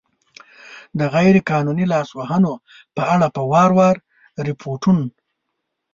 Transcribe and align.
د 0.99 1.01
غیر 1.15 1.35
قانوني 1.49 1.85
لاسوهنو 1.93 2.53
په 2.95 3.01
اړه 3.13 3.27
په 3.35 3.41
وار 3.51 3.69
وار 3.77 3.95
ریپوټون 4.47 4.99